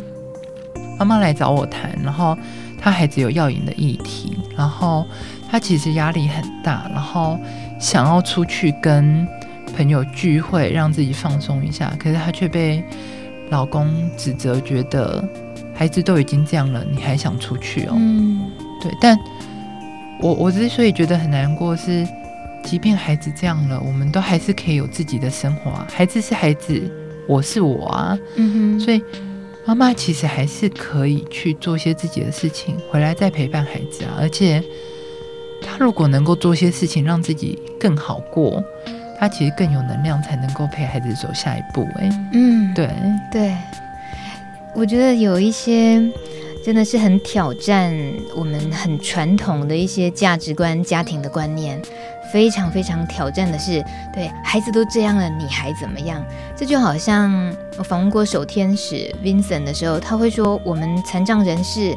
[0.98, 2.38] 妈妈来找我谈，然后。
[2.86, 5.08] 她孩子有药瘾的议题，然后
[5.50, 7.40] 她其实压力很大，然后
[7.80, 9.26] 想要出去跟
[9.74, 11.94] 朋友聚会，让自己放松一下。
[11.98, 12.84] 可是她却被
[13.52, 15.24] 老公指责，觉得
[15.74, 17.94] 孩子都已经这样了，你还想出去哦？
[17.96, 18.92] 嗯，对。
[19.00, 19.18] 但
[20.20, 22.12] 我我之所以觉得很难过是，是
[22.64, 25.88] 即便孩子这样了，我们都还是可以有自己的生活啊。
[25.92, 26.82] 孩子是孩子，
[27.28, 28.18] 我是我啊。
[28.36, 29.02] 嗯哼，所以。
[29.66, 34.18] 妈妈其实还是可以去做些自己的事情，回来再陪伴孩子啊。
[34.20, 34.62] 而且，
[35.62, 38.62] 他如果能够做些事情让自己更好过，
[39.18, 41.88] 他其实更有能量，才能够陪孩子走下一步。
[41.96, 42.90] 哎，嗯，对
[43.32, 43.56] 对，
[44.76, 46.04] 我觉得有一些
[46.66, 47.98] 真的是很挑战
[48.36, 51.82] 我们很传统的一些价值观、家庭的观念。
[52.34, 56.26] 非常非常挑战的是，对孩子都这样了，你还怎么样？
[56.58, 61.96] 这就好像我访问过守天使 Vincent 的时候，他会说，我们残障人士，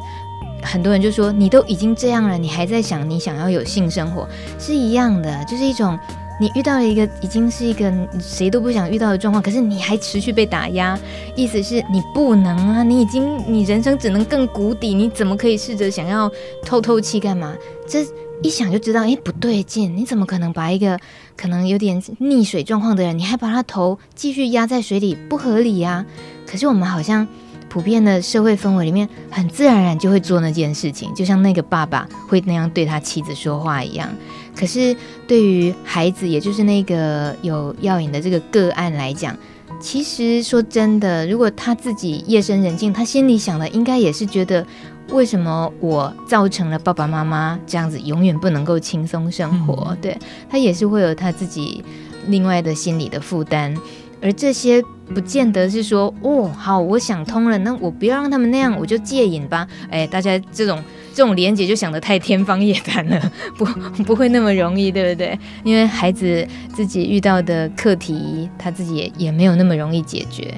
[0.61, 5.97] 很多人就说，你都已经这样了，你还在想你想要有性生活，是一样的，就是一种
[6.39, 10.95] 你遇到了一个已经是一个谁都不想遇到的状况，可是你还持续被打压，
[11.35, 17.55] 意思是你不能啊，你已经你人生只能更谷底，你怎么可以试着想要透透气干嘛？
[17.87, 18.05] 这。
[18.43, 19.95] 一想就知道，哎，不对劲！
[19.97, 20.99] 你怎么可能把一个
[21.35, 26.05] 可能有点溺水状况的人，你还把他头继续压在水里，不合理呀？
[26.45, 27.27] 可是我们好像
[27.67, 34.07] 普遍的社会氛围里面，很自然而然就会做那件事情，就像那个爸爸会那样对他妻子说话一样。
[34.57, 34.95] 可是
[35.27, 39.37] 对于孩子，也就是那个有药瘾的这个个案来讲，
[39.79, 44.65] 其实说真的，如果他自己夜深人静，他心里想的应该也是觉得。
[45.11, 49.87] 为什么我造成了爸爸妈妈这样子永远不能够轻松生活？
[49.91, 50.17] 嗯、对，
[50.49, 51.81] 他也是会有他自己
[52.27, 53.73] 另外的心理的负担，
[54.21, 54.83] 而这些
[55.15, 59.65] 不见得是说哦，好，我想通了，那我不要让他们那样，我就戒瘾吧。
[59.89, 60.83] 哎，大家这种
[61.17, 63.65] 这种连结就想得太天方夜谭了， 不
[64.03, 65.39] 不会那么容易，对不对？
[65.63, 70.53] 因为孩子自己遇到的课题，他自己也也没有那么容易解决。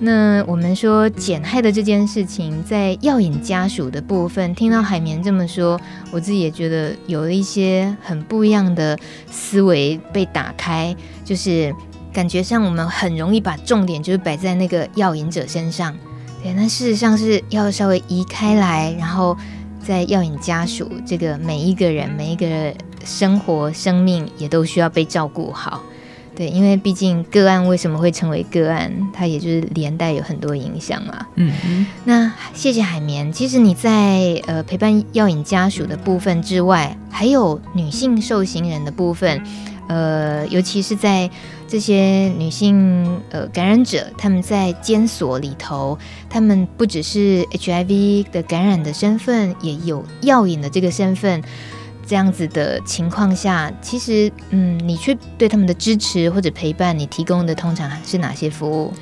[0.00, 5.80] 那我们说减害的这件事情，在药瘾家属的部分，听到海绵这么说，
[6.10, 8.98] 我自己也觉得有一些很不一样的
[9.30, 10.92] 思维被打开，
[11.24, 11.72] 就是
[12.12, 15.96] 感觉上我们很容易把重点就是摆在那个药瘾者身上，
[16.42, 19.36] 对，那事实上是要稍微移开来，然后
[19.86, 25.82] 在药引家属这个每一个人每一个生活生命也都需要被照顾好。
[26.36, 31.24] 对，因为毕竟个案为什么会成为个案，它也就是连带有很多影响嘛。
[31.36, 31.86] 嗯嗯。
[32.04, 33.32] 那谢谢海绵。
[33.32, 39.40] 其实你在呃陪伴药引家属的部分之外，还有女性受刑人的部分，
[39.86, 41.30] 呃，尤其是在
[41.74, 45.98] 这些女性呃感染者，他们在监所里头，
[46.30, 51.42] 他们不只是 HIV 的感染的身份，也有药瘾的这个身份。
[52.06, 58.92] 这样子的情况下，其实，嗯，你去对他们的支持或者陪伴，你提供的通常是哪些服务？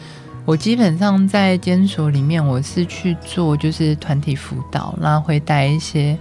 [0.47, 6.17] 我基本上在监所里面，我是去做就是团体辅导，然后会带一些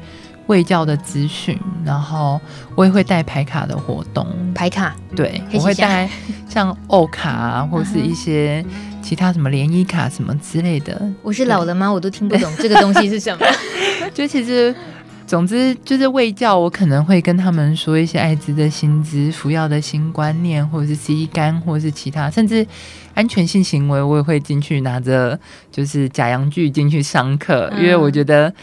[0.52, 2.38] 卫教的资讯，然后
[2.76, 4.28] 我也会带排卡的活动。
[4.54, 6.10] 排卡，对，我会带
[6.50, 8.64] 像欧卡啊，或是一些
[9.02, 11.02] 其他什么联谊卡什么之类的。
[11.24, 11.90] 我是老了吗？
[11.90, 13.46] 我都听不懂这个东西是什么。
[14.14, 14.76] 就其实。
[15.28, 22.68] 总之就是卫教，我可能会跟他们说一些艾滋的薪资、服药的新观念，或者是 C 肝，或者是其他，甚至
[23.14, 25.40] 安全性行为，我也会进去拿着
[25.72, 28.54] 就是假阳具进去上课，因为我觉得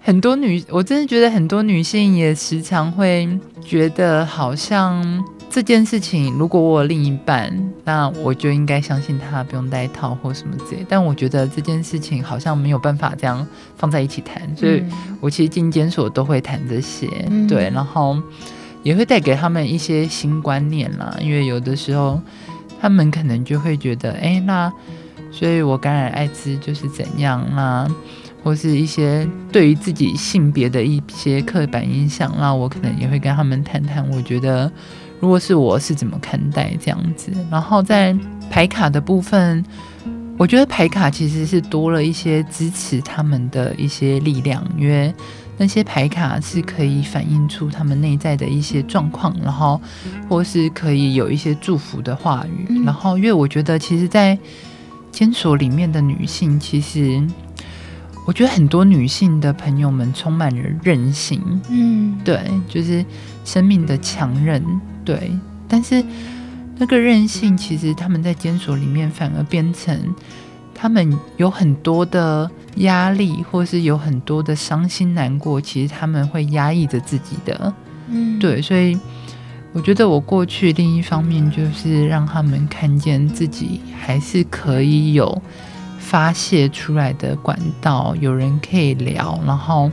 [0.00, 3.28] 很多女，我真的觉得很多女性也时常会
[3.62, 5.24] 觉得好像。
[5.52, 10.86] 这件事情，如果我有另一半，那我就应该相信他，不用戴套或什么之类。
[10.88, 13.44] 但我觉得这件事情好像没有办法这样
[13.76, 14.80] 放在一起谈，所以
[15.20, 18.16] 我其实进监所都会谈这些，嗯、对，然后
[18.84, 21.16] 也会带给他们一些新观念啦。
[21.20, 22.20] 因为有的时候
[22.80, 24.72] 他们可能就会觉得，哎，那
[25.32, 27.88] 所以我感染艾滋就是怎样，那
[28.42, 34.08] 或是一些对于自己性别的一些刻板印象，那我可能也会跟他们谈谈。
[34.10, 34.70] 我觉得。
[35.22, 37.30] 如果是我是怎么看待这样子？
[37.50, 38.16] 然后在
[38.50, 39.62] 牌卡的部分，
[40.38, 45.14] 我觉得牌卡其实是多了一些支持他们的一些力量，因为
[45.58, 49.78] 那些牌卡是可以反映出他们内在的一些状况，然后
[50.26, 52.82] 或是可以有一些祝福的话语。
[52.86, 54.38] 然后，因为我觉得，其实，在
[55.12, 57.22] 监所里面的女性，其实
[58.30, 61.42] 我觉得很多女性的朋友们充满了韧性。
[61.68, 63.04] 嗯，对，就是
[63.44, 64.62] 生命的强韧。
[65.04, 66.00] 对，但是
[66.78, 70.14] 那个韧性，其实他们在监所里面反而变成。
[70.72, 77.74] 他们有很多的压力，或是有很多的伤心难过，其实他们会压抑着自己的，
[78.10, 78.96] 嗯，对，所以
[79.72, 85.42] 我觉得我过去另一方面就是让他们看见自己还是可以有
[86.00, 89.88] 发泄出来的管道，有人可以聊，然后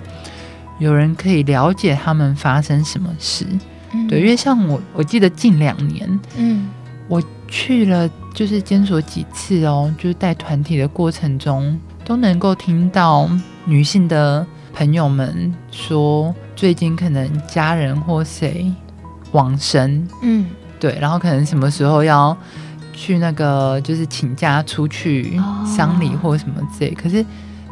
[0.80, 3.45] 有人可以了解他们发生什么事，
[3.93, 6.68] 嗯，对，因为像我，我记得近两年，嗯，
[7.08, 8.10] 我去了。
[8.38, 13.28] 就是监所几次哦，就是带团体的过程中，都能够听到
[13.66, 14.45] 女性的
[14.76, 18.72] 朋友们说，最近可能家人或谁
[19.32, 20.45] 往生，嗯，
[20.80, 22.38] 对，然后可能什么时候要
[22.98, 26.91] 去那个，就是请假出去丧礼或什么之类。
[26.91, 27.24] 可是，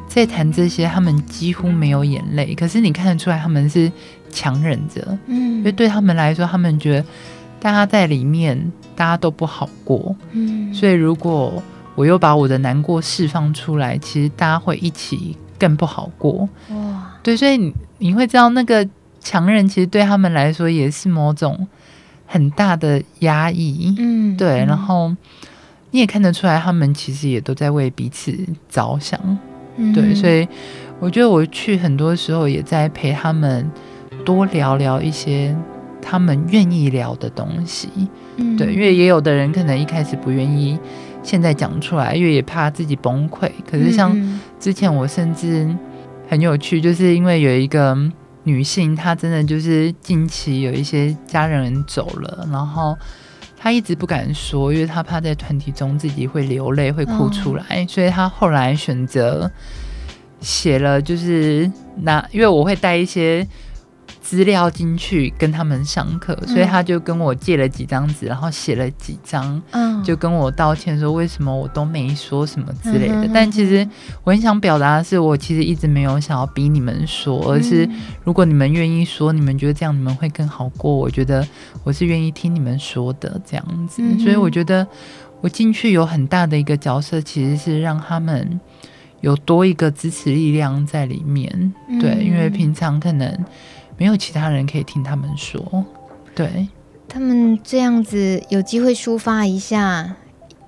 [0.08, 3.92] 在谈这些，他们几乎没有眼泪，可是你看得出来他们是
[4.30, 7.06] 强忍着，嗯，因为对他们来说，他们觉得
[7.60, 8.72] 大家在里面。
[8.98, 11.62] 大家都不好过，嗯，所以如果
[11.96, 18.88] 我又把我的难过释放出来，其实大家会一起更不好过，哇，对，所以你你会知道那个
[19.20, 21.68] 强忍其实对他们来说也是某种
[22.26, 25.14] 很大的压抑，嗯，对，然后
[25.92, 28.38] 你也看得出来，他们其实也都在为彼此
[28.70, 29.20] 着想，
[29.78, 30.48] 嗯，对，所以
[31.00, 33.70] 我觉得我去很多时候也在陪他们
[34.26, 35.56] 多聊聊一些
[36.02, 37.90] 他们愿意聊的东西。
[38.38, 40.78] 嗯、对，因为也有的人可能一开始不愿意
[41.24, 43.50] 现在讲出来，因为也怕自己崩溃。
[43.70, 44.14] 可是像
[44.60, 45.68] 之前我甚至
[46.28, 47.98] 很有趣，就是因为有一个
[48.46, 52.98] 女性，她真的就是近期有一些家人走了，然后
[53.58, 59.52] 她一直不敢说，因为她怕在团体中自己会流泪、会哭出来，哦、所以她后来选择
[60.40, 63.46] 写了，就是那因为我会带一些。
[64.26, 73.30] 资料进去跟他们上课，所以他就跟我借了几张纸，然后写了几张，嗯，就跟我道歉说为什么我都没说什么之类的。
[73.32, 73.88] 但其实
[74.24, 77.88] 我很想表达的是，我其实一直没有想要逼你们说，而是
[78.24, 81.48] 如果你们愿意说，你们觉得这样你们会更好过，我觉得
[81.84, 84.02] 我是愿意听你们说的这样子。
[84.18, 84.88] 所以我觉得
[85.40, 88.60] 我进去有很大的一个角色，其实是让他们
[89.22, 91.74] 有多一个支持力量在里面。
[92.02, 93.46] 对，因为平常可能。
[93.98, 95.86] 没有其他人可以听他们说，
[96.34, 96.68] 对，
[97.08, 100.16] 他们这样子有机会抒发一下，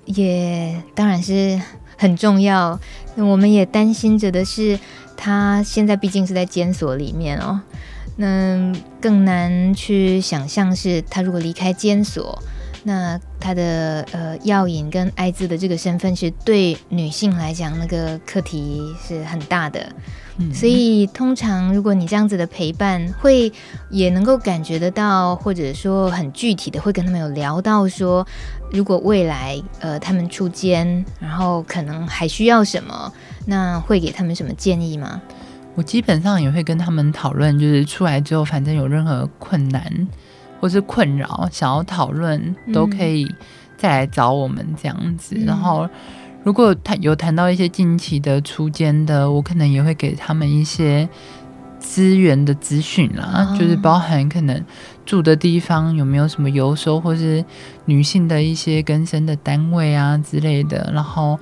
[0.06, 1.62] 也当然是
[1.98, 2.80] 很重要。
[3.16, 4.80] 那我们也担心着的是，
[5.16, 7.60] 他现在毕竟是在监所里面哦，
[8.16, 12.42] 那更难去想象是他如果离开监所。
[12.84, 19.88] 那他的呃药瘾跟艾滋的这个身份其实对女性来讲，那个课题是很大的，
[20.38, 23.52] 嗯，所以通常如果你这样子的陪伴，会
[23.90, 28.26] 也能够感觉得到，或者说很具体的会跟他们有聊到说，
[28.72, 33.12] 如果未来呃他们出监，然后可能还需要什么，
[33.46, 35.22] 那会给他们什么建议吗？
[35.76, 40.08] 我基本上也会跟他们讨论，就是出来之后，反正有任何困难。
[40.60, 43.30] 或是困扰，想要讨论都可以
[43.78, 45.36] 再来找我们这样子。
[45.38, 45.88] 嗯、然后，
[46.44, 51.08] 如果谈有谈到一些近期的初间的，我可能也会给他们一些
[51.80, 54.64] 资源的资讯啦，哦、就是包含可能
[55.06, 57.44] 住的地方有没有什么游收，或是
[57.86, 60.90] 女性的一些更生的单位啊之类的。
[60.92, 61.40] 然后，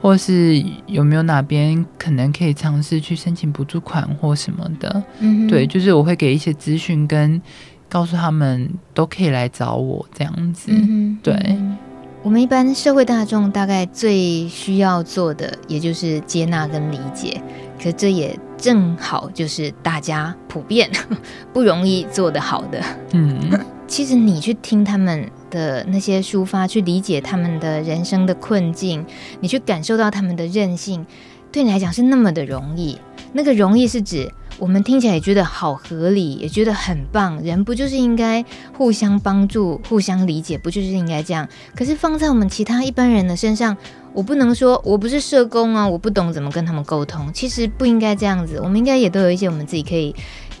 [0.00, 5.02] 或是有没有哪边可能可以尝试去申请补助款或什么的。
[5.18, 7.42] 嗯，对，就是我会给一些资讯跟。
[7.88, 11.76] 告诉他们都可以来找我这样子，嗯、对、嗯。
[12.22, 17.40] 我们一般社会大众大概最需要做的，也就是接纳跟理解。
[17.82, 20.90] 可这也正好就是大家普遍
[21.52, 22.82] 不容易做得好的。
[23.12, 23.38] 嗯，
[23.86, 29.04] 其实你去听他们的那些抒发，去理解他们的人生的困境，
[29.40, 31.04] 你去感受到他们的韧性，
[31.52, 32.98] 对你来讲是那么的容易。
[33.34, 34.32] 那个容易是指。
[34.56, 37.42] 我们听起来也觉得好合理，也觉得很棒。
[37.42, 38.44] 人不就是应该
[38.78, 41.48] 互相帮助、互相理解，不就是应该这样？
[41.74, 43.76] 可是放在我们其他一般人的身上，
[44.12, 47.32] 我不能说我不是社工啊，我不懂怎么跟他们沟通。
[47.32, 50.14] 其实不应该这样子，我们应该也都有一些我们自己可以。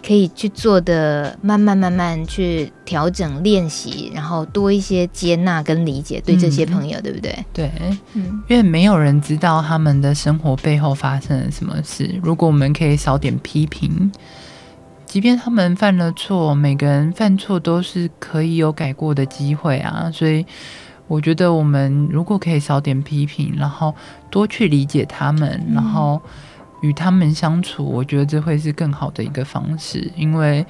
[0.06, 7.44] 可以去做的，慢慢慢慢去调整练习，然后多一些接纳跟理解，对这些朋友，嗯、对不对？
[7.54, 7.72] 对，
[8.12, 12.20] 嗯，因为没有人知道他们的生活背后发生了什么事。
[12.22, 14.12] 如果我们可以少点批评，
[15.06, 20.10] 即便他们犯了错，每个人犯错都是可以有改过的机会啊。
[20.12, 20.44] 所以
[21.06, 23.94] 我觉得我们如果可以少点批评，然后
[24.28, 26.20] 多去理解他们，然后
[26.80, 30.64] 与他们相处，我觉得这会是更好的一个方式，因为。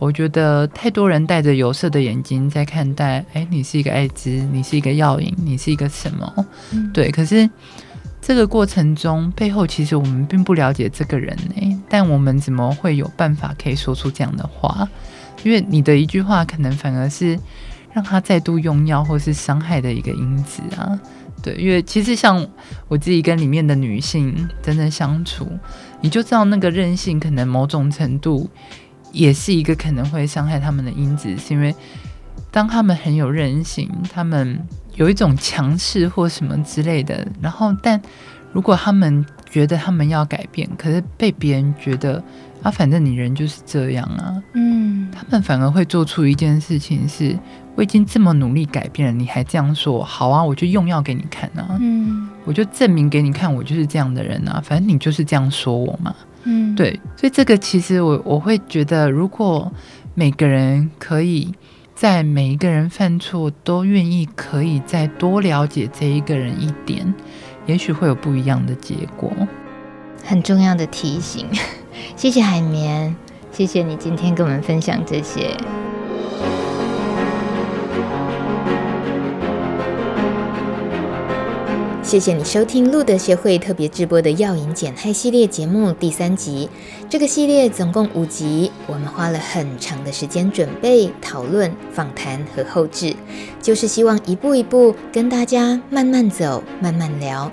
[0.00, 6.46] 我觉得太多人带着有色的眼睛在看待，哎，你是一个艾滋，你是一个药瘾，你是一个什么？
[6.72, 7.48] 嗯、对，可是
[8.20, 11.82] 这个过程中背后，其实我们并不了解这个人呢。
[11.88, 14.86] 但我们怎么会有办法可以说出这样的话？
[15.44, 17.38] 因为你的一句话，可能反而是
[17.92, 21.00] 让他再度用药或是伤害的一个因子啊。
[21.44, 22.44] 对，因为其实像
[22.88, 25.46] 我自己跟里面的女性真正相处，
[26.00, 28.50] 你就知道那个任性可能某种程度。
[29.12, 31.72] 也是一个可能会伤害他们的因子，是因为
[32.50, 34.58] 当他们很有韧性，他们
[34.96, 38.02] 有一种强势或什么之类的，然后但
[38.52, 42.20] 如果他们觉得他们要改变，可是被别人觉得
[42.60, 47.38] 啊，反正你人就是这样啊，嗯，他们反而会做出一件事情是，
[47.76, 56.14] 我已经这么努力改变了，你还这样说，好啊，我就用药给你看啊，嗯，我就证明给你看，我就是这样的人啊，反正你就是这样说我嘛。
[56.44, 59.72] 嗯，对，所以这个其实我我会觉得，如果
[60.14, 61.52] 每个人可以
[61.94, 67.12] 在每一个人犯错都愿意可以再多了解这一个人一点，
[67.66, 69.32] 也许会有不一样的结果。
[70.22, 71.46] 很重要的提醒，
[72.14, 73.16] 谢谢海绵，
[73.50, 75.56] 谢谢你今天跟我们分享这些。
[82.04, 86.68] 谢谢你收听路德协会特别制播的药引减害系列节目第三集。
[87.08, 93.16] 这个系列总共五集，我们花了很长的时间准备、讨论、访谈和后制，
[93.62, 97.50] 就是希望一步一步跟大家慢慢走、慢慢聊。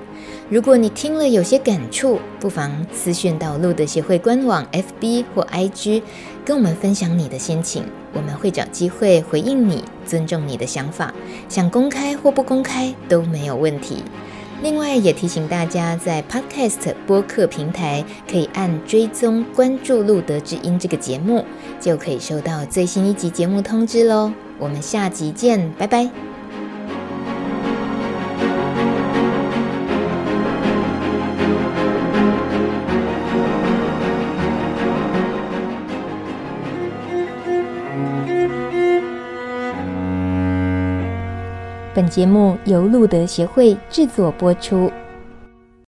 [0.49, 6.01] 如果你听了有些感触，不妨私讯到路德协会官网 FB 或 IG，
[6.43, 11.13] 跟我们分享你的心情，我们会找机会回应你，尊重你的想法，
[11.47, 14.03] 想公开或不公开都没有问题。
[14.61, 21.43] 另外也提醒大家，在 Podcast 播客平台可以按追踪关注“路德之音”这个节目，
[21.79, 24.31] 就可以收到最新一集节目通知喽。
[24.59, 26.30] 我们下集见，拜拜。
[42.01, 44.91] 本节目由路德协会制作播出。